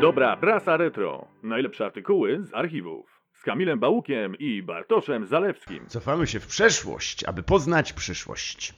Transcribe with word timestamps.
Dobra 0.00 0.36
prasa 0.36 0.76
retro. 0.76 1.28
Najlepsze 1.42 1.84
artykuły 1.84 2.44
z 2.44 2.54
archiwów. 2.54 3.20
Z 3.34 3.42
Kamilem 3.42 3.78
Bałukiem 3.78 4.34
i 4.38 4.62
Bartoszem 4.62 5.26
Zalewskim. 5.26 5.86
Cofamy 5.86 6.26
się 6.26 6.40
w 6.40 6.46
przeszłość, 6.46 7.24
aby 7.24 7.42
poznać 7.42 7.92
przyszłość. 7.92 8.74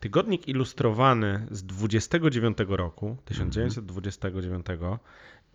Tygodnik 0.00 0.48
ilustrowany 0.48 1.46
z 1.50 1.66
29 1.66 2.58
roku, 2.68 3.16
1929, 3.24 4.66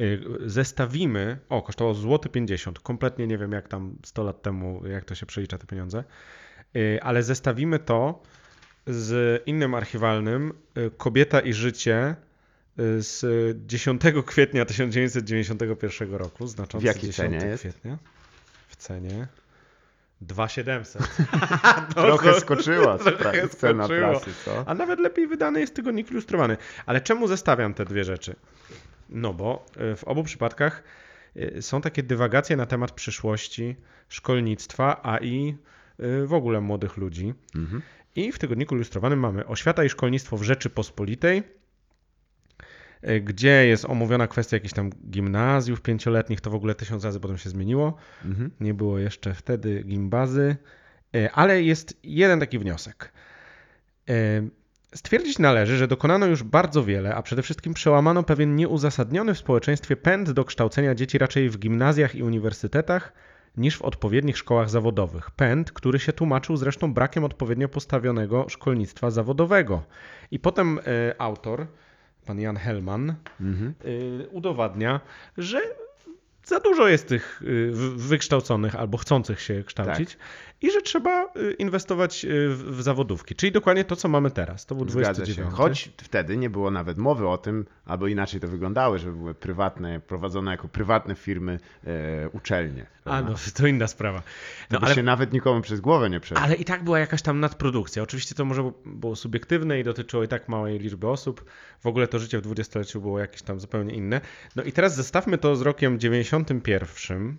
y, 0.01 0.19
zestawimy, 0.45 1.39
o 1.49 1.61
kosztował 1.61 1.93
złoty 1.93 2.29
50, 2.29 2.79
kompletnie 2.79 3.27
nie 3.27 3.37
wiem 3.37 3.51
jak 3.51 3.67
tam 3.67 3.95
100 4.03 4.23
lat 4.23 4.41
temu, 4.41 4.87
jak 4.87 5.05
to 5.05 5.15
się 5.15 5.25
przelicza 5.25 5.57
te 5.57 5.67
pieniądze, 5.67 6.03
y, 6.75 6.99
ale 7.01 7.23
zestawimy 7.23 7.79
to 7.79 8.23
z 8.87 9.41
innym 9.45 9.75
archiwalnym, 9.75 10.53
y, 10.77 10.91
Kobieta 10.97 11.39
i 11.39 11.53
życie 11.53 12.15
z 12.99 13.25
10 13.67 14.01
kwietnia 14.25 14.65
1991 14.65 16.13
roku, 16.13 16.47
znaczący 16.47 16.83
W 16.83 16.87
jakiej 16.87 17.09
10 17.09 17.15
cenie 17.15 17.45
jest? 17.51 17.63
kwietnia. 17.63 17.97
W 18.67 18.75
cenie 18.75 19.27
2700. 20.21 21.01
Trochę 21.95 22.39
skoczyła 22.39 22.97
Trochę 23.19 23.47
cena 23.47 23.83
skoczyło. 23.83 24.09
prasy, 24.09 24.31
co? 24.45 24.63
A 24.67 24.73
nawet 24.73 24.99
lepiej 24.99 25.27
wydany 25.27 25.59
jest 25.59 25.75
tygodnik 25.75 26.11
ilustrowany. 26.11 26.57
Ale 26.85 27.01
czemu 27.01 27.27
zestawiam 27.27 27.73
te 27.73 27.85
dwie 27.85 28.03
rzeczy? 28.03 28.35
No 29.09 29.33
bo 29.33 29.65
y, 29.93 29.95
w 29.95 30.03
obu 30.03 30.23
przypadkach 30.23 30.83
y, 31.37 31.61
są 31.61 31.81
takie 31.81 32.03
dywagacje 32.03 32.55
na 32.57 32.65
temat 32.65 32.91
przyszłości 32.91 33.75
szkolnictwa, 34.09 34.99
a 35.03 35.17
i 35.17 35.55
y, 35.99 36.27
w 36.27 36.33
ogóle 36.33 36.61
młodych 36.61 36.97
ludzi. 36.97 37.33
Mhm. 37.55 37.81
I 38.15 38.31
w 38.31 38.39
tygodniku 38.39 38.75
ilustrowanym 38.75 39.19
mamy 39.19 39.45
oświata 39.47 39.83
i 39.83 39.89
szkolnictwo 39.89 40.37
w 40.37 40.43
Rzeczypospolitej, 40.43 41.43
gdzie 43.21 43.67
jest 43.67 43.85
omówiona 43.85 44.27
kwestia 44.27 44.55
jakichś 44.55 44.73
tam 44.73 44.89
gimnazjów 45.09 45.81
pięcioletnich, 45.81 46.41
to 46.41 46.49
w 46.49 46.55
ogóle 46.55 46.75
tysiąc 46.75 47.05
razy 47.05 47.19
potem 47.19 47.37
się 47.37 47.49
zmieniło. 47.49 47.97
Mhm. 48.25 48.51
Nie 48.59 48.73
było 48.73 48.99
jeszcze 48.99 49.33
wtedy 49.33 49.83
gimbazy, 49.83 50.55
e, 51.15 51.31
ale 51.31 51.61
jest 51.61 51.99
jeden 52.03 52.39
taki 52.39 52.59
wniosek. 52.59 53.11
E, 54.09 54.13
Stwierdzić 54.95 55.39
należy, 55.39 55.77
że 55.77 55.87
dokonano 55.87 56.25
już 56.25 56.43
bardzo 56.43 56.83
wiele, 56.83 57.15
a 57.15 57.21
przede 57.21 57.41
wszystkim 57.41 57.73
przełamano 57.73 58.23
pewien 58.23 58.55
nieuzasadniony 58.55 59.33
w 59.33 59.37
społeczeństwie 59.37 59.95
pęd 59.95 60.31
do 60.31 60.45
kształcenia 60.45 60.95
dzieci 60.95 61.17
raczej 61.17 61.49
w 61.49 61.59
gimnazjach 61.59 62.15
i 62.15 62.23
uniwersytetach 62.23 63.13
niż 63.57 63.77
w 63.77 63.81
odpowiednich 63.81 64.37
szkołach 64.37 64.69
zawodowych. 64.69 65.31
Pęd, 65.31 65.71
który 65.71 65.99
się 65.99 66.13
tłumaczył 66.13 66.57
zresztą 66.57 66.93
brakiem 66.93 67.23
odpowiednio 67.23 67.69
postawionego 67.69 68.49
szkolnictwa 68.49 69.11
zawodowego. 69.11 69.83
I 70.31 70.39
potem 70.39 70.79
e, 70.79 70.81
autor, 71.21 71.67
pan 72.25 72.39
Jan 72.39 72.57
Hellman, 72.57 73.15
Mhm. 73.39 73.73
y, 73.85 74.27
udowadnia, 74.31 74.99
że 75.37 75.61
za 76.45 76.59
dużo 76.59 76.87
jest 76.87 77.07
tych 77.07 77.41
y, 77.41 77.71
wykształconych 77.95 78.75
albo 78.75 78.97
chcących 78.97 79.41
się 79.41 79.63
kształcić 79.63 80.17
i 80.61 80.71
że 80.71 80.81
trzeba 80.81 81.25
y, 81.25 81.53
inwestować 81.59 82.25
y, 82.25 82.49
w, 82.49 82.81
zawodówki. 82.81 83.35
Czyli 83.35 83.51
dokładnie 83.51 83.85
to, 83.85 83.95
co 83.95 84.07
mamy 84.07 84.31
teraz. 84.31 84.65
To 84.65 84.75
był 84.75 84.89
Zgadza 84.89 85.13
29. 85.13 85.51
się. 85.51 85.57
Choć 85.57 85.91
wtedy 85.97 86.37
nie 86.37 86.49
było 86.49 86.71
nawet 86.71 86.97
mowy 86.97 87.27
o 87.27 87.37
tym, 87.37 87.65
albo 87.85 88.07
inaczej 88.07 88.39
to 88.39 88.47
wyglądały, 88.47 88.99
żeby 88.99 89.17
były 89.17 89.33
prywatne, 89.33 89.99
prowadzone 89.99 90.51
jako 90.51 90.67
prywatne 90.67 91.15
firmy 91.15 91.59
e, 91.83 92.29
uczelnie. 92.29 92.85
A 93.05 93.21
no, 93.21 93.35
to 93.55 93.67
inna 93.67 93.87
sprawa. 93.87 94.19
To 94.19 94.25
No, 94.71 94.79
by 94.79 94.85
ale, 94.85 94.95
się 94.95 95.03
nawet 95.03 95.33
nikomu 95.33 95.61
przez 95.61 95.81
głowę 95.81 96.09
nie 96.09 96.19
przeszło. 96.19 96.43
ale 96.43 96.55
i 96.55 96.65
tak 96.65 96.83
była 96.83 96.99
jakaś 96.99 97.21
tam 97.21 97.39
nadprodukcja. 97.39 98.03
Oczywiście 98.03 98.35
to 98.35 98.45
może 98.45 98.71
było 98.85 99.15
subiektywne 99.15 99.79
i 99.79 99.83
dotyczyło 99.83 100.23
i 100.23 100.27
tak 100.27 100.49
małej 100.49 100.79
liczby 100.79 101.07
osób. 101.07 101.45
W 101.79 101.87
ogóle 101.87 102.07
to 102.07 102.19
życie 102.19 102.37
w 102.37 102.41
dwudziestoleciu 102.41 103.01
było 103.01 103.19
jakieś 103.19 103.41
tam 103.41 103.59
zupełnie 103.59 103.93
inne. 103.93 104.21
No 104.55 104.63
i 104.63 104.71
teraz 104.71 104.95
zestawmy 104.95 105.37
to 105.37 105.55
z 105.55 105.61
rokiem 105.61 105.97
91. 106.43 107.37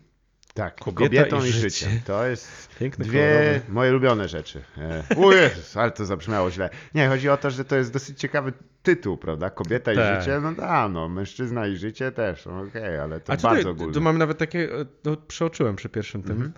Tak, 0.55 0.75
Kobieta 0.80 1.05
kobietą 1.05 1.44
i 1.44 1.48
i, 1.48 1.52
życie. 1.52 1.69
życie. 1.69 2.00
To 2.06 2.26
jest 2.26 2.69
Piękne, 2.78 3.04
dwie 3.04 3.28
kolorowe. 3.34 3.60
moje 3.69 3.91
ulubione 3.91 4.28
rzeczy. 4.28 4.62
E, 4.78 5.04
o 5.16 5.32
Jezus, 5.32 5.76
ale 5.76 5.91
to 5.91 6.04
zabrzmiało 6.04 6.50
źle. 6.50 6.71
Nie, 6.94 7.09
chodzi 7.09 7.28
o 7.28 7.37
to, 7.37 7.50
że 7.50 7.65
to 7.65 7.76
jest 7.76 7.93
dosyć 7.93 8.19
ciekawy 8.21 8.53
tytuł, 8.82 9.16
prawda? 9.16 9.50
Kobieta 9.50 9.93
i 9.93 9.97
Tak. 9.97 10.21
życie, 10.22 10.41
no 10.41 10.53
da, 10.53 10.88
no, 10.88 11.09
mężczyzna 11.09 11.66
i 11.66 11.76
życie 11.76 12.12
też, 12.12 12.47
no, 12.47 12.60
okej, 12.60 12.98
ale 12.98 13.21
to 13.21 13.32
A 13.32 13.37
bardzo 13.37 13.48
tutaj 13.59 13.72
ogólne. 13.72 13.93
tu 13.94 14.00
mamy 14.00 14.19
nawet 14.19 14.38
takie, 14.38 14.72
e, 14.81 14.87
no, 15.04 15.16
przeoczyłem 15.16 15.76
przy 15.76 15.88
pierwszym 15.88 16.22
tym, 16.22 16.32
Mhm. 16.32 16.53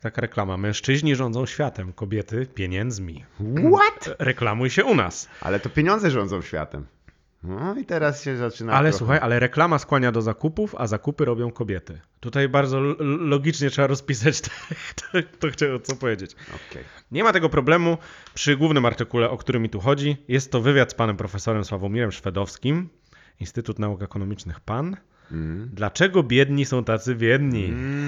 taka 0.00 0.20
reklama. 0.20 0.56
Mężczyźni 0.56 1.16
rządzą 1.16 1.46
światem, 1.46 1.92
kobiety 1.92 2.46
pieniędzmi. 2.54 3.24
What? 3.74 4.16
Reklamuj 4.18 4.70
się 4.70 4.84
u 4.84 4.94
nas. 4.94 5.28
Ale 5.40 5.60
to 5.60 5.68
pieniądze 5.70 6.10
rządzą 6.10 6.42
światem. 6.42 6.86
No 7.44 7.74
i 7.78 7.84
teraz 7.84 8.22
się 8.22 8.36
zaczyna 8.36 8.72
Ale 8.72 8.90
trochę... 8.90 8.98
słuchaj, 8.98 9.18
ale 9.22 9.40
reklama 9.40 9.78
skłania 9.78 10.12
do 10.12 10.22
zakupów, 10.22 10.74
a 10.78 10.86
zakupy 10.86 11.24
robią 11.24 11.50
kobiety. 11.50 12.00
Tutaj 12.20 12.48
bardzo 12.48 12.80
logicznie 13.18 13.70
trzeba 13.70 13.86
rozpisać 13.86 14.40
to, 14.40 14.50
to, 14.96 15.18
to 15.38 15.50
chciałem 15.50 15.82
co 15.82 15.96
powiedzieć. 15.96 16.36
Okej. 16.70 16.84
Nie 17.10 17.24
ma 17.24 17.32
tego 17.32 17.48
problemu 17.48 17.98
przy 18.34 18.56
głównym 18.56 18.86
artykule, 18.86 19.30
o 19.30 19.36
który 19.36 19.60
mi 19.60 19.70
tu 19.70 19.80
chodzi. 19.80 20.16
Jest 20.28 20.52
to 20.52 20.60
wywiad 20.60 20.90
z 20.90 20.94
panem 20.94 21.16
profesorem 21.16 21.64
Sławomirem 21.64 22.12
Szwedowskim, 22.12 22.88
Instytut 23.40 23.78
Nauk 23.78 24.02
Ekonomicznych 24.02 24.60
PAN. 24.60 24.96
Mm. 25.32 25.70
Dlaczego 25.72 26.22
biedni 26.22 26.64
są 26.64 26.84
tacy 26.84 27.14
biedni? 27.14 27.64
Mm. 27.64 28.03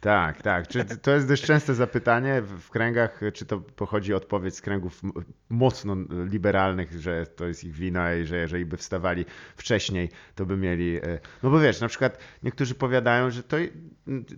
Tak, 0.00 0.42
tak. 0.42 0.68
Czy 0.68 0.84
to 0.84 1.10
jest 1.10 1.28
dość 1.28 1.42
częste 1.42 1.74
zapytanie 1.74 2.42
w 2.42 2.70
kręgach, 2.70 3.20
czy 3.34 3.46
to 3.46 3.60
pochodzi 3.60 4.14
odpowiedź 4.14 4.54
z 4.54 4.60
kręgów 4.60 5.00
mocno 5.48 5.96
liberalnych, 6.30 7.00
że 7.00 7.26
to 7.26 7.46
jest 7.46 7.64
ich 7.64 7.72
wina 7.72 8.14
i 8.14 8.24
że 8.24 8.36
jeżeli 8.36 8.66
by 8.66 8.76
wstawali 8.76 9.24
wcześniej, 9.56 10.10
to 10.34 10.46
by 10.46 10.56
mieli. 10.56 10.96
e, 10.96 11.18
No 11.42 11.50
bo 11.50 11.60
wiesz, 11.60 11.80
na 11.80 11.88
przykład 11.88 12.18
niektórzy 12.42 12.74
powiadają, 12.74 13.30
że 13.30 13.42
to 13.42 13.56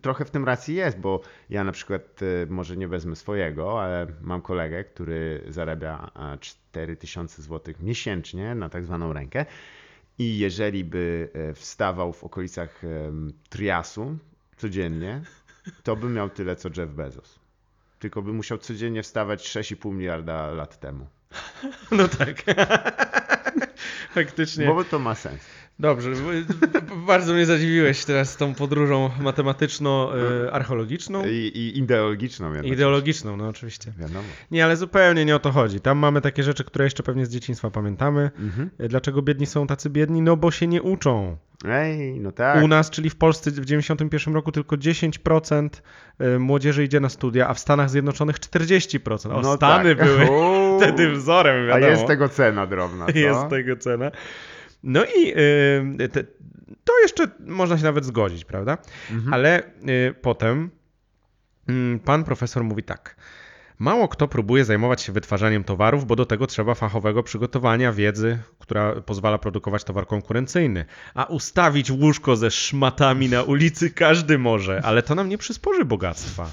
trochę 0.03 0.25
w 0.25 0.31
tym 0.31 0.45
racji 0.45 0.75
jest, 0.75 0.99
bo 0.99 1.21
ja 1.51 1.65
na 1.65 1.73
przykład 1.73 2.21
e, 2.23 2.47
może 2.47 2.77
nie 2.77 2.89
wezmę 2.89 3.17
swojego, 3.17 3.83
ale 3.83 4.07
mam 4.21 4.43
kolegę, 4.43 4.85
który 4.85 5.45
zarabia 5.49 6.11
e, 6.35 6.39
4000 6.39 7.43
zł 7.43 7.75
miesięcznie 7.81 8.55
na 8.55 8.69
tak 8.69 8.85
zwaną 8.85 9.13
rękę. 9.13 9.47
I 10.19 10.39
jeżeli 10.39 10.85
by 10.85 11.29
e, 11.35 11.55
wstawał 11.55 12.13
w 12.13 12.25
okolicach 12.25 12.83
triasu 13.49 14.19
codziennie, 14.57 15.23
to 15.83 15.97
by 15.97 16.09
miał 16.09 16.31
tyle 16.31 16.57
co 16.57 16.69
Jeff 16.77 16.91
Bezos. 16.91 17.39
Tylko 17.99 18.23
by 18.23 18.33
musiał 18.33 18.59
codziennie 18.59 19.03
wstawać 19.03 19.49
6,5 19.49 19.93
miliarda 19.93 20.47
lat 20.51 20.81
temu. 20.81 21.07
No 21.91 22.09
tak. 22.09 22.43
Faktycznie. 24.15 24.67
Bo 24.67 24.85
to 24.85 24.99
ma 24.99 25.15
sens. 25.15 25.41
Dobrze, 25.79 26.11
b- 26.11 26.17
bardzo 27.07 27.33
mnie 27.35 27.47
zadziwiłeś 27.47 28.05
teraz 28.05 28.37
tą 28.37 28.55
podróżą 28.55 29.11
matematyczno-archeologiczną. 29.21 31.27
I, 31.27 31.31
i 31.31 31.79
ideologiczną 31.79 32.47
jednocześnie. 32.47 32.75
Ideologiczną, 32.75 33.37
no 33.37 33.49
oczywiście. 33.49 33.93
Wiadomo. 33.99 34.25
Nie, 34.51 34.65
ale 34.65 34.77
zupełnie 34.77 35.25
nie 35.25 35.37
o 35.37 35.39
to 35.39 35.53
chodzi. 35.53 35.81
Tam 35.81 35.99
mamy 35.99 36.21
takie 36.21 36.43
rzeczy, 36.43 36.65
które 36.65 36.85
jeszcze 36.85 37.03
pewnie 37.03 37.27
z 37.27 37.31
dzieciństwa 37.31 37.71
pamiętamy. 37.71 38.31
Mhm. 38.41 38.71
Dlaczego 38.79 39.23
biedni 39.23 39.47
są 39.47 39.67
tacy 39.67 39.91
biedni? 39.91 40.23
No 40.23 40.37
bo 40.37 40.51
się 40.51 40.67
nie 40.67 40.83
uczą. 40.83 41.37
Ej, 41.69 42.21
no 42.21 42.33
tak. 42.33 42.65
U 42.65 42.69
nas, 42.69 42.91
czyli 42.91 43.11
w 43.11 43.17
Polsce 43.17 43.51
w 43.51 43.65
91 43.65 44.35
roku 44.35 44.53
tylko 44.53 44.77
10% 44.77 45.69
y, 46.21 46.39
młodzieży 46.39 46.85
idzie 46.85 47.01
na 47.01 47.09
studia, 47.09 47.49
a 47.49 47.55
w 47.55 47.59
Stanach 47.59 47.91
Zjednoczonych 47.91 48.37
40%. 48.41 49.33
O, 49.33 49.41
No 49.41 49.57
Stany 49.57 49.97
tak. 49.97 50.07
były 50.07 50.31
Uuu. 50.31 50.77
wtedy 50.81 51.11
wzorem, 51.13 51.65
A 51.65 51.67
wiadomo. 51.67 51.87
jest 51.87 52.07
tego 52.07 52.29
cena 52.29 52.67
drobna, 52.67 53.07
co? 53.13 53.19
Jest 53.19 53.49
tego 53.51 53.77
cena. 53.77 54.11
No 54.83 55.05
i 55.05 55.35
y, 56.03 56.09
te, 56.09 56.25
to 56.85 56.93
jeszcze 57.03 57.27
można 57.47 57.79
się 57.79 57.85
nawet 57.85 58.05
zgodzić, 58.05 58.45
prawda? 58.45 58.79
Mhm. 59.11 59.35
Ale 59.35 59.63
y, 59.89 60.15
potem 60.23 60.71
mm, 61.69 62.01
pan 62.01 62.25
profesor 62.25 62.65
mówi 62.65 62.83
tak. 62.83 63.17
Mało 63.79 64.09
kto 64.09 64.29
próbuje 64.29 64.65
zajmować 64.65 65.03
się 65.03 65.13
wytwarzaniem 65.13 65.65
towarów, 65.65 66.07
bo 66.07 66.17
do 66.17 66.27
tego 66.27 66.47
trzeba 66.47 66.75
fachowego 66.75 67.23
przygotowania, 67.23 67.93
wiedzy, 67.93 68.39
która 68.59 69.01
pozwala 69.01 69.39
produkować 69.39 69.85
towar 69.85 70.07
konkurencyjny. 70.07 70.85
A 71.15 71.25
ustawić 71.25 71.91
łóżko 71.91 72.37
ze 72.37 72.51
szmatami 72.51 73.29
na 73.29 73.43
ulicy 73.43 73.91
każdy 73.91 74.39
może, 74.39 74.81
ale 74.85 75.03
to 75.03 75.15
nam 75.15 75.29
nie 75.29 75.39
przysporzy 75.39 75.85
bogactwa. 75.85 76.51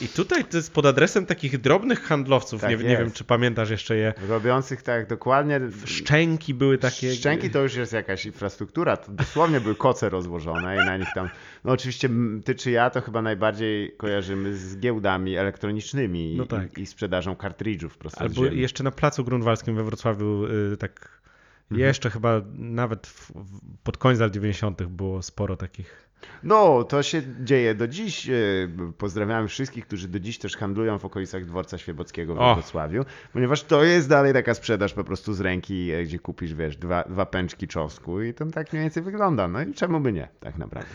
I 0.00 0.08
tutaj 0.08 0.44
to 0.44 0.56
jest 0.56 0.72
pod 0.72 0.86
adresem 0.86 1.26
takich 1.26 1.60
drobnych 1.60 2.02
handlowców, 2.02 2.60
Tak 2.60 2.70
nie, 2.70 2.76
nie 2.76 2.96
wiem 2.96 3.10
czy 3.10 3.24
pamiętasz 3.24 3.70
jeszcze 3.70 3.96
je, 3.96 4.14
Robiących 4.28 4.82
tak 4.82 5.06
dokładnie. 5.08 5.60
szczęki 5.84 6.54
były 6.54 6.78
takie. 6.78 7.12
Szczęki 7.14 7.50
to 7.50 7.62
już 7.62 7.74
jest 7.74 7.92
jakaś 7.92 8.26
infrastruktura. 8.26 8.96
To 8.96 9.12
dosłownie 9.12 9.60
były 9.60 9.74
koce 9.74 10.08
rozłożone 10.08 10.74
i 10.76 10.86
na 10.86 10.96
nich 10.96 11.08
tam. 11.14 11.28
No 11.64 11.72
oczywiście 11.72 12.08
ty 12.44 12.54
czy 12.54 12.70
ja 12.70 12.90
to 12.90 13.00
chyba 13.00 13.22
najbardziej 13.22 13.94
kojarzymy 13.96 14.54
z 14.54 14.78
giełdami 14.78 15.36
elektronicznymi 15.36 16.34
No 16.36 16.44
i, 16.44 16.46
tak. 16.46 16.78
i, 16.78 16.80
i 16.80 16.86
sprzedażą 16.86 17.36
kartridżów 17.36 17.98
prosto 17.98 18.20
Albo 18.20 18.44
jeszcze 18.46 18.84
na 18.84 18.90
placu 18.90 19.24
grunwaldzkim 19.24 19.76
we 19.76 19.84
Wrocławiu 19.84 20.44
y, 20.72 20.76
tak 21.68 21.78
Jeszcze 21.78 22.10
chyba 22.10 22.40
nawet 22.54 23.06
w, 23.06 23.30
w, 23.30 23.60
pod 23.82 23.98
koniec 23.98 24.20
lat 24.20 24.32
90. 24.32 24.82
było 24.82 25.22
sporo 25.22 25.56
takich. 25.56 26.08
No, 26.42 26.84
to 26.84 27.02
się 27.02 27.22
dzieje 27.40 27.74
do 27.74 27.88
dziś. 27.88 28.28
E, 28.28 28.32
Pozdrawiamy 28.98 29.48
wszystkich, 29.48 29.86
którzy 29.86 30.08
do 30.08 30.20
dziś 30.20 30.38
też 30.38 30.56
handlują 30.56 30.98
w 30.98 31.04
okolicach 31.04 31.44
dworca 31.44 31.78
Świebockiego 31.78 32.34
w. 32.34 32.54
Wrocławiu, 32.54 33.04
ponieważ 33.32 33.62
to 33.62 33.84
jest 33.84 34.08
dalej 34.08 34.32
taka 34.32 34.54
sprzedaż 34.54 34.92
po 34.94 35.04
prostu 35.04 35.34
z 35.34 35.40
ręki, 35.40 35.90
e, 35.90 36.04
gdzie 36.04 36.18
kupisz, 36.18 36.54
wiesz, 36.54 36.76
dwa, 36.76 37.04
dwa 37.04 37.26
pęczki 37.26 37.68
czosnku 37.68 38.22
i 38.22 38.34
to 38.34 38.46
tak 38.46 38.72
mniej 38.72 38.82
więcej 38.82 39.02
wygląda. 39.02 39.48
No 39.48 39.62
i 39.62 39.74
czemu 39.74 40.00
by 40.00 40.12
nie, 40.12 40.28
tak 40.40 40.58
naprawdę. 40.58 40.90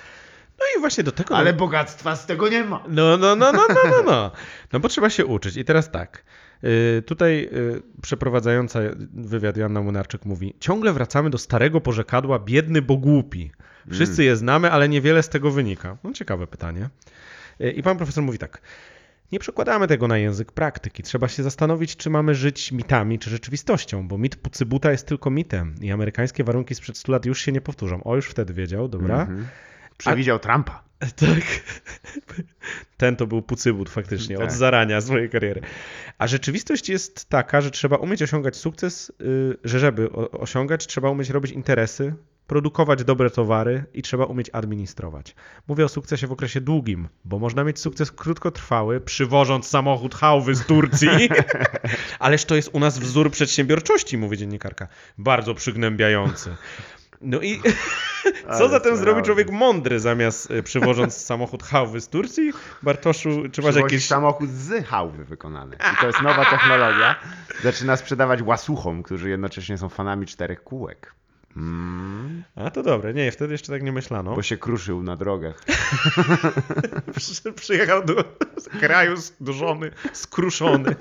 No 0.60 0.66
i 0.78 0.80
właśnie 0.80 1.04
do 1.04 1.12
tego. 1.12 1.38
Ale 1.38 1.54
bogactwa 1.54 2.16
z 2.16 2.26
tego 2.26 2.50
nie 2.50 2.64
ma. 2.64 2.84
No, 2.88 3.18
no, 3.18 3.36
no, 3.36 3.52
no, 3.52 3.66
no, 3.70 3.76
no, 3.92 4.04
no. 4.06 4.32
No 4.74 4.80
bo 4.80 4.90
trzeba 4.90 5.10
się 5.10 5.26
uczyć. 5.26 5.58
I 5.58 5.66
teraz 5.66 5.92
tak. 5.92 6.24
y, 6.64 7.02
Tutaj 7.06 7.50
y, 7.54 7.82
przeprowadzająca 8.02 8.80
wywiad 9.14 9.58
Joanna 9.58 9.82
Młynarczyk 9.82 10.26
mówi: 10.26 10.54
Ciągle 10.60 10.94
wracamy 10.94 11.30
do 11.30 11.38
starego 11.38 11.82
porzekadła 11.82 12.40
biedny, 12.40 12.82
bo 12.82 12.98
głupi. 12.98 13.52
Wszyscy 13.92 14.24
je 14.24 14.36
znamy, 14.36 14.72
ale 14.72 14.90
niewiele 14.90 15.24
z 15.24 15.30
tego 15.30 15.52
wynika. 15.52 15.98
No 16.04 16.14
ciekawe 16.14 16.48
pytanie. 16.48 16.90
Y, 17.62 17.72
I 17.72 17.84
pan 17.84 17.98
profesor 17.98 18.24
mówi 18.24 18.38
tak. 18.38 18.62
Nie 19.32 19.40
przekładamy 19.40 19.88
tego 19.88 20.08
na 20.08 20.18
język 20.18 20.52
praktyki. 20.52 21.04
Trzeba 21.04 21.28
się 21.28 21.44
zastanowić, 21.44 21.96
czy 21.98 22.10
mamy 22.10 22.36
żyć 22.36 22.72
mitami, 22.72 23.20
czy 23.20 23.30
rzeczywistością, 23.30 24.08
bo 24.08 24.18
mit 24.18 24.36
Pucybuta 24.36 24.92
jest 24.92 25.08
tylko 25.08 25.30
mitem 25.30 25.76
i 25.82 25.92
amerykańskie 25.92 26.44
warunki 26.44 26.76
sprzed 26.76 26.98
100 26.98 27.12
lat 27.12 27.26
już 27.26 27.42
się 27.42 27.52
nie 27.52 27.62
powtórzą. 27.62 28.04
O, 28.04 28.16
już 28.16 28.26
wtedy 28.28 28.54
wiedział, 28.54 28.88
dobra? 28.88 29.22
Mhm. 29.22 29.48
Przewidział 29.98 30.40
Trumpa. 30.40 30.84
Tak. 31.00 31.44
Ten 32.98 33.16
to 33.16 33.28
był 33.28 33.42
pucybut 33.42 33.90
faktycznie, 33.90 34.36
od 34.36 34.42
Tak. 34.42 34.52
zarania 34.52 35.02
swojej 35.02 35.30
kariery. 35.30 35.62
A 36.18 36.28
rzeczywistość 36.28 36.90
jest 36.90 37.30
taka, 37.30 37.62
że 37.62 37.72
trzeba 37.72 37.98
umieć 37.98 38.24
osiągać 38.24 38.56
sukces, 38.56 39.12
y, 39.22 39.58
że 39.64 39.80
żeby 39.80 40.12
osiągać, 40.32 40.88
trzeba 40.88 41.10
umieć 41.10 41.30
robić 41.30 41.52
interesy, 41.52 42.14
produkować 42.48 43.04
dobre 43.04 43.30
towary 43.30 43.84
i 43.94 44.02
trzeba 44.02 44.26
umieć 44.26 44.50
administrować. 44.54 45.36
Mówię 45.68 45.86
o 45.86 45.90
sukcesie 45.90 46.28
w 46.28 46.32
okresie 46.32 46.62
długim, 46.62 47.08
bo 47.26 47.40
można 47.40 47.64
mieć 47.64 47.80
sukces 47.80 48.12
krótkotrwały, 48.12 49.02
przywożąc 49.02 49.68
samochód 49.68 50.16
hałwy 50.16 50.56
z 50.56 50.66
Turcji, 50.66 51.10
ależ 52.20 52.46
to 52.46 52.56
jest 52.56 52.70
u 52.74 52.80
nas 52.80 53.00
wzór 53.00 53.32
przedsiębiorczości, 53.32 54.18
mówi 54.18 54.38
dziennikarka. 54.38 54.88
Bardzo 55.18 55.54
przygnębiający. 55.56 56.56
No 57.24 57.42
i 57.42 57.62
co 58.58 58.70
zatem 58.70 58.96
zrobi 58.98 59.12
robi? 59.12 59.26
człowiek 59.26 59.52
mądry 59.52 60.00
zamiast 60.00 60.52
y, 60.52 60.64
przywożąc 60.64 61.18
samochód 61.26 61.64
hałwy 61.64 62.02
z 62.02 62.08
Turcji? 62.08 62.52
Bartoszu, 62.84 63.30
czy 63.52 63.62
masz 63.62 63.76
jakieś... 63.76 64.08
samochód 64.08 64.50
z 64.50 64.86
hałwy 64.86 65.26
wykonany. 65.26 65.76
I 65.76 66.02
to 66.02 66.08
jest 66.08 66.22
nowa 66.22 66.46
technologia. 66.46 67.16
Zaczyna 67.64 67.98
sprzedawać 67.98 68.42
łasuchom, 68.42 69.04
którzy 69.04 69.30
jednocześnie 69.30 69.78
są 69.78 69.90
fanami 69.90 70.26
czterech 70.26 70.64
kółek. 70.64 71.14
Mm, 71.58 72.44
A 72.56 72.72
to 72.72 72.84
dobre, 72.84 73.14
nie, 73.14 73.32
wtedy 73.32 73.52
jeszcze 73.54 73.72
tak 73.74 73.84
nie 73.84 73.92
myślano. 73.92 74.36
bo 74.36 74.42
się 74.42 74.58
kruszył 74.58 75.04
na 75.04 75.16
drogach. 75.16 75.64
Przy, 77.16 77.54
przyjechał 77.54 78.06
do 78.06 78.24
kraju 78.80 79.18
z- 79.18 79.34
do 79.40 79.54
żony 79.54 79.92
skruszony. 80.14 80.96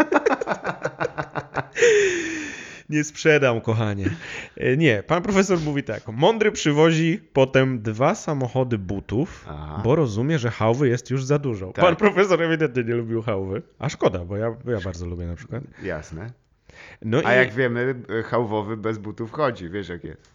Nie 2.92 3.04
sprzedam, 3.04 3.60
kochanie. 3.60 4.10
E, 4.56 4.76
Nie, 4.76 5.02
pan 5.02 5.22
profesor 5.22 5.60
mówi 5.60 5.82
tak. 5.82 6.02
Mądry 6.08 6.52
przywozi 6.52 7.20
potem 7.32 7.82
dwa 7.82 8.14
samochody 8.14 8.78
butów, 8.78 9.44
Aha. 9.48 9.80
bo 9.84 9.96
rozumie, 9.96 10.38
że 10.38 10.50
hałwy 10.50 10.88
jest 10.88 11.10
już 11.10 11.24
za 11.24 11.38
dużo. 11.38 11.72
Tak. 11.72 11.84
Pan 11.84 11.96
profesor 11.96 12.42
ewidentnie 12.42 12.84
nie 12.84 12.94
lubił 12.94 13.22
hałwy. 13.22 13.62
A 13.78 13.88
szkoda, 13.88 14.18
bo 14.18 14.36
ja, 14.36 14.56
ja 14.66 14.80
bardzo 14.84 15.06
lubię 15.06 15.26
na 15.26 15.34
przykład. 15.34 15.62
Jasne. 15.82 16.32
No 17.02 17.20
A 17.24 17.34
i... 17.34 17.36
jak 17.36 17.52
wiemy, 17.54 17.94
hałwowy 18.24 18.76
bez 18.76 18.98
butów 18.98 19.32
chodzi, 19.32 19.68
wiesz 19.70 19.88
jak 19.88 20.04
jest. 20.04 20.32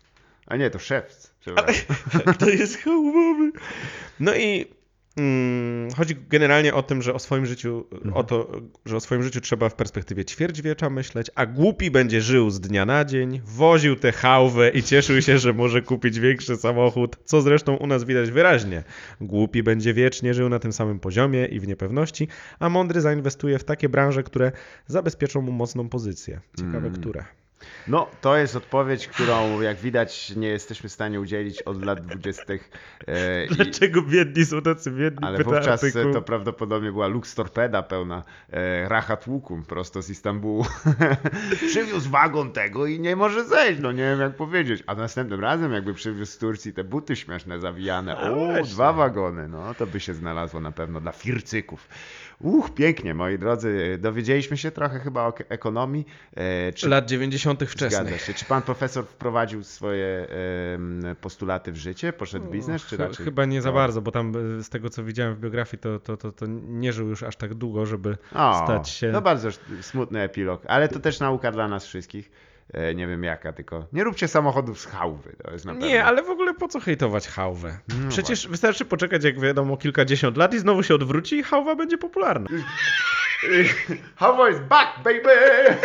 A 0.48 0.56
nie, 0.56 0.70
to 0.70 0.80
szewc. 0.80 1.34
To 2.40 2.50
jest 2.50 2.78
hałwowy. 2.78 3.52
No 4.20 4.36
i 4.36 4.66
chodzi 5.98 6.16
generalnie 6.30 6.74
o 6.74 6.84
tym, 6.84 7.02
że 7.02 7.14
o 7.14 7.20
swoim 7.20 7.46
życiu, 7.46 7.86
o 8.14 8.24
to, 8.24 8.52
że 8.86 8.96
o 8.96 9.00
swoim 9.00 9.24
życiu 9.24 9.42
trzeba 9.42 9.70
w 9.70 9.76
perspektywie 9.76 10.26
ćwierćwiecza 10.26 10.90
myśleć, 10.90 11.32
a 11.36 11.46
głupi 11.46 11.92
będzie 11.92 12.22
żył 12.22 12.50
z 12.50 12.60
dnia 12.60 12.86
na 12.86 13.06
dzień, 13.06 13.42
woził 13.46 13.96
tę 13.96 14.12
hałwę 14.12 14.70
i 14.70 14.84
cieszył 14.84 15.22
się, 15.22 15.38
że 15.38 15.54
może 15.54 15.82
kupić 15.82 16.20
większy 16.20 16.58
samochód, 16.58 17.18
co 17.26 17.42
zresztą 17.42 17.76
u 17.76 17.88
nas 17.88 18.04
widać 18.04 18.32
wyraźnie. 18.32 18.84
Głupi 19.22 19.64
będzie 19.64 19.94
wiecznie 19.94 20.34
żył 20.34 20.50
na 20.50 20.60
tym 20.60 20.74
samym 20.74 21.00
poziomie 21.00 21.46
i 21.46 21.60
w 21.60 21.68
niepewności, 21.68 22.28
a 22.60 22.70
mądry 22.70 23.02
zainwestuje 23.02 23.60
w 23.60 23.64
takie 23.64 23.90
branże, 23.90 24.24
które 24.24 24.52
zabezpieczą 24.88 25.42
mu 25.42 25.52
mocną 25.52 25.90
pozycję. 25.90 26.40
Ciekawe, 26.58 26.88
Mm. 26.88 26.94
które. 26.94 27.26
No, 27.88 28.08
to 28.22 28.38
jest 28.38 28.56
odpowiedź, 28.56 29.08
którą 29.08 29.62
jak 29.62 29.78
widać 29.78 30.36
nie 30.36 30.48
jesteśmy 30.48 30.90
w 30.90 30.92
stanie 30.92 31.22
udzielić 31.22 31.62
od 31.62 31.86
lat 31.86 32.06
dwudziestych. 32.06 32.70
e, 33.08 33.48
Dlaczego 33.48 34.02
biedni 34.02 34.46
są 34.46 34.62
tacy 34.62 34.92
biedni? 34.92 35.28
Ale 35.28 35.44
wówczas 35.44 35.84
artykuł. 35.84 36.14
to 36.14 36.22
prawdopodobnie 36.22 36.92
była 36.92 37.08
Lux 37.08 37.36
Torpeda 37.36 37.84
pełna 37.84 38.24
e, 38.50 38.90
rachat 38.90 39.28
łuku 39.28 39.62
prosto 39.68 40.02
z 40.02 40.10
Istambułu. 40.10 40.66
Przywiózł 41.70 42.10
wagon 42.10 42.52
tego 42.52 42.86
i 42.86 43.00
nie 43.00 43.16
może 43.16 43.46
zejść, 43.46 43.82
no 43.82 43.92
nie 43.92 44.04
wiem 44.04 44.20
jak 44.20 44.36
powiedzieć. 44.36 44.84
A 44.88 44.96
następnym 44.96 45.40
razem 45.40 45.74
jakby 45.74 45.94
przywiózł 45.94 46.32
z 46.32 46.38
Turcji 46.38 46.74
te 46.74 46.84
buty 46.84 47.16
śmieszne 47.16 47.60
zawijane, 47.60 48.18
o, 48.20 48.64
dwa 48.64 48.94
wagony, 48.94 49.48
no 49.48 49.74
to 49.74 49.88
by 49.88 50.00
się 50.00 50.14
znalazło 50.14 50.60
na 50.60 50.72
pewno 50.72 51.02
dla 51.02 51.12
fircyków. 51.12 51.88
Uch, 52.42 52.74
pięknie, 52.74 53.14
moi 53.14 53.40
drodzy. 53.40 53.98
Dowiedzieliśmy 54.02 54.58
się 54.58 54.72
trochę 54.72 55.00
chyba 55.00 55.24
o 55.24 55.30
ek- 55.30 55.46
ekonomii. 55.50 56.06
E, 56.36 56.74
czy 56.74 56.90
Lat 56.90 57.06
90. 57.06 57.64
wczesnych. 57.64 57.92
Zgadza 58.08 58.18
się. 58.18 58.34
Czy 58.34 58.46
pan 58.46 58.62
profesor 58.62 59.06
wprowadził 59.06 59.64
swoje 59.64 60.28
postulaty 61.22 61.72
w 61.72 61.76
życie? 61.78 62.14
Poszedł 62.14 62.46
w 62.46 62.52
biznes, 62.52 62.86
czy 62.86 62.98
raczej? 62.98 63.26
Chyba 63.26 63.46
nie 63.46 63.62
za 63.62 63.72
bardzo, 63.72 64.02
bo 64.02 64.12
tam 64.12 64.58
y, 64.60 64.64
z 64.64 64.70
tego 64.70 64.90
co 64.90 65.04
widziałem 65.04 65.36
w 65.36 65.40
biografii, 65.40 65.82
to, 65.82 66.00
to, 66.00 66.18
to, 66.18 66.32
to 66.32 66.46
nie 66.68 66.94
żył 66.94 67.08
już 67.08 67.24
aż 67.24 67.36
tak 67.36 67.54
długo, 67.54 67.86
żeby 67.86 68.18
O, 68.36 68.62
stać 68.64 68.90
się. 68.90 69.08
No 69.12 69.22
bardzo 69.22 69.50
smutny 69.82 70.22
epilog, 70.22 70.64
ale 70.68 70.88
to 70.88 71.00
też 71.00 71.20
nauka 71.20 71.52
dla 71.52 71.68
nas 71.68 71.86
wszystkich. 71.86 72.32
E, 72.74 72.96
nie 72.96 73.08
wiem 73.08 73.24
jaka, 73.24 73.54
tylko 73.54 73.88
nie 73.94 74.04
róbcie 74.04 74.28
samochodów 74.28 74.80
z 74.80 74.86
hałwy. 74.86 75.36
Nie, 75.78 76.04
ale 76.06 76.24
w 76.24 76.30
ogóle 76.30 76.54
po 76.54 76.68
co 76.68 76.80
hejtować 76.80 77.28
hałwę? 77.28 77.78
No 77.88 78.10
Przecież 78.10 78.48
wystarczy 78.48 78.86
poczekać, 78.86 79.24
jak 79.24 79.40
wiadomo, 79.40 79.78
kilkadziesiąt 79.78 80.38
lat 80.38 80.54
i 80.54 80.60
znowu 80.60 80.84
się 80.84 80.96
odwróci 80.96 81.36
i 81.36 81.44
hałwa 81.44 81.76
będzie 81.76 81.98
popularna. 81.98 82.48
Hałwa 84.16 84.50
is 84.50 84.60
back, 84.60 85.04
baby! 85.04 85.30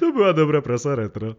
To 0.00 0.12
była 0.12 0.32
dobra 0.32 0.62
prasa 0.62 0.94
retro. 0.94 1.34